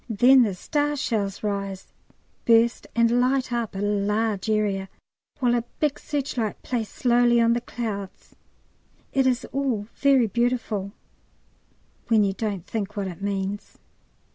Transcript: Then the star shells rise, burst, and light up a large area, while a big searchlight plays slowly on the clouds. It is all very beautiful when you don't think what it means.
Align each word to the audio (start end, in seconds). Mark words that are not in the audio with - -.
Then 0.09 0.41
the 0.41 0.55
star 0.55 0.95
shells 0.95 1.43
rise, 1.43 1.85
burst, 2.43 2.87
and 2.95 3.21
light 3.21 3.53
up 3.53 3.75
a 3.75 3.81
large 3.81 4.49
area, 4.49 4.89
while 5.37 5.53
a 5.53 5.63
big 5.79 5.99
searchlight 5.99 6.59
plays 6.63 6.89
slowly 6.89 7.39
on 7.39 7.53
the 7.53 7.61
clouds. 7.61 8.35
It 9.13 9.27
is 9.27 9.45
all 9.51 9.85
very 9.93 10.25
beautiful 10.25 10.91
when 12.07 12.23
you 12.23 12.33
don't 12.33 12.65
think 12.65 12.97
what 12.97 13.07
it 13.09 13.21
means. 13.21 13.77